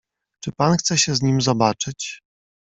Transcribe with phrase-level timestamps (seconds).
[0.43, 2.21] "Czy pan chce się z nim zobaczyć?"